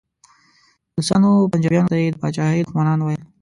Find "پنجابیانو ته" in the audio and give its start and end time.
1.51-1.97